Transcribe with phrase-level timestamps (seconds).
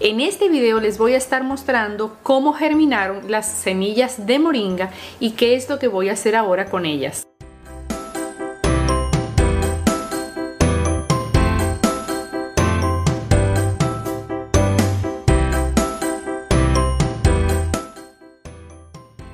[0.00, 5.32] En este video les voy a estar mostrando cómo germinaron las semillas de moringa y
[5.32, 7.26] qué es lo que voy a hacer ahora con ellas.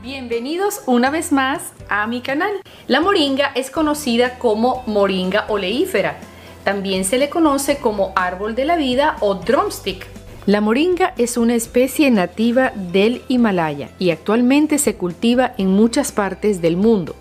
[0.00, 2.52] Bienvenidos una vez más a mi canal.
[2.86, 6.20] La moringa es conocida como moringa oleífera.
[6.62, 10.21] También se le conoce como árbol de la vida o drumstick.
[10.44, 16.60] La moringa es una especie nativa del Himalaya y actualmente se cultiva en muchas partes
[16.60, 17.14] del mundo.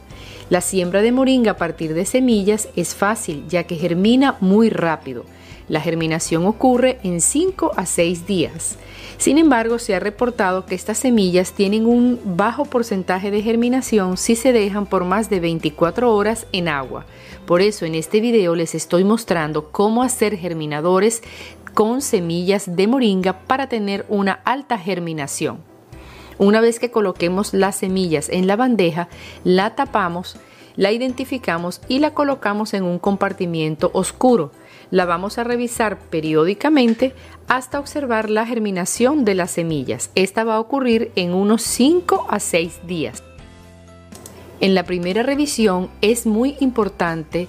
[0.49, 5.23] La siembra de moringa a partir de semillas es fácil ya que germina muy rápido.
[5.67, 8.77] La germinación ocurre en 5 a 6 días.
[9.19, 14.35] Sin embargo, se ha reportado que estas semillas tienen un bajo porcentaje de germinación si
[14.35, 17.05] se dejan por más de 24 horas en agua.
[17.45, 21.21] Por eso en este video les estoy mostrando cómo hacer germinadores
[21.73, 25.59] con semillas de moringa para tener una alta germinación.
[26.37, 29.09] Una vez que coloquemos las semillas en la bandeja,
[29.43, 30.37] la tapamos,
[30.75, 34.51] la identificamos y la colocamos en un compartimiento oscuro.
[34.89, 37.13] La vamos a revisar periódicamente
[37.47, 40.09] hasta observar la germinación de las semillas.
[40.15, 43.23] Esta va a ocurrir en unos 5 a 6 días.
[44.59, 47.47] En la primera revisión es muy importante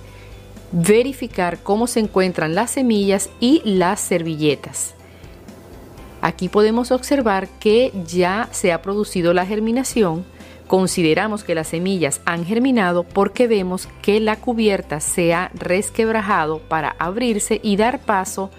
[0.73, 4.95] verificar cómo se encuentran las semillas y las servilletas.
[6.21, 10.25] Aquí podemos observar que ya se ha producido la germinación.
[10.69, 16.95] Consideramos que las semillas han germinado porque vemos que la cubierta se ha resquebrajado para
[16.99, 18.51] abrirse y dar paso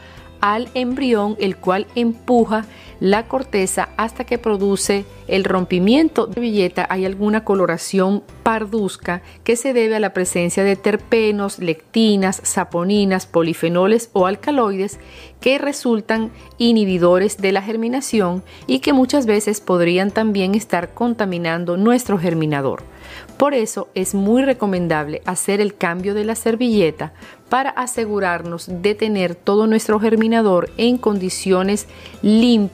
[0.41, 2.65] al embrión, el cual empuja
[2.99, 6.85] la corteza hasta que produce el rompimiento de billeta.
[6.89, 14.09] Hay alguna coloración parduzca que se debe a la presencia de terpenos, lectinas, saponinas, polifenoles
[14.13, 14.99] o alcaloides
[15.39, 22.17] que resultan inhibidores de la germinación y que muchas veces podrían también estar contaminando nuestro
[22.17, 22.83] germinador.
[23.37, 27.13] Por eso es muy recomendable hacer el cambio de la servilleta
[27.49, 31.87] para asegurarnos de tener todo nuestro germinador en condiciones
[32.21, 32.73] limpias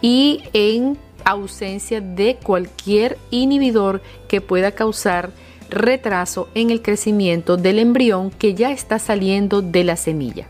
[0.00, 5.30] y en ausencia de cualquier inhibidor que pueda causar
[5.70, 10.46] retraso en el crecimiento del embrión que ya está saliendo de la semilla.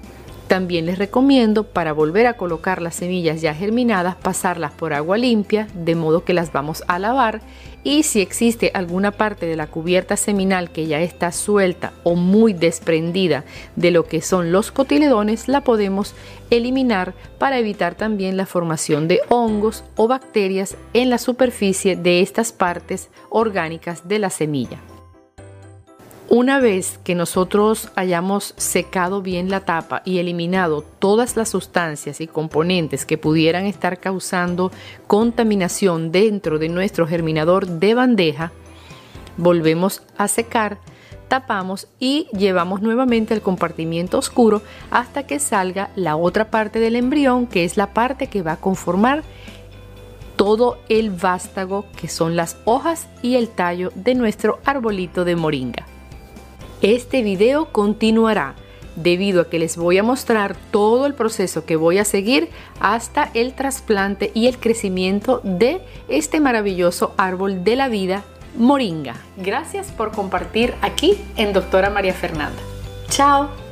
[0.53, 5.67] También les recomiendo para volver a colocar las semillas ya germinadas pasarlas por agua limpia
[5.73, 7.41] de modo que las vamos a lavar
[7.85, 12.53] y si existe alguna parte de la cubierta seminal que ya está suelta o muy
[12.53, 13.45] desprendida
[13.77, 16.15] de lo que son los cotiledones la podemos
[16.51, 22.53] eliminar para evitar también la formación de hongos o bacterias en la superficie de estas
[22.53, 24.81] partes orgánicas de la semilla.
[26.35, 32.27] Una vez que nosotros hayamos secado bien la tapa y eliminado todas las sustancias y
[32.27, 34.73] componentes que pudieran estar causando
[35.07, 38.51] contaminación dentro de nuestro germinador de bandeja,
[39.37, 40.79] volvemos a secar,
[41.29, 47.47] tapamos y llevamos nuevamente al compartimiento oscuro hasta que salga la otra parte del embrión,
[47.47, 49.23] que es la parte que va a conformar
[50.37, 55.92] todo el vástago, que son las hojas y el tallo de nuestro arbolito de moringa.
[56.83, 58.57] Este video continuará
[58.97, 62.49] debido a que les voy a mostrar todo el proceso que voy a seguir
[62.81, 68.25] hasta el trasplante y el crecimiento de este maravilloso árbol de la vida
[68.57, 69.15] moringa.
[69.37, 72.61] Gracias por compartir aquí en Doctora María Fernanda.
[73.09, 73.72] Chao.